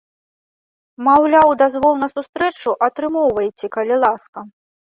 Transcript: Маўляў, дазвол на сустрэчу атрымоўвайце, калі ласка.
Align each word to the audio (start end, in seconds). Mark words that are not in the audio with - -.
Маўляў, 1.07 1.47
дазвол 1.61 1.93
на 2.05 2.09
сустрэчу 2.15 2.75
атрымоўвайце, 2.89 3.65
калі 3.77 3.95
ласка. 4.07 4.39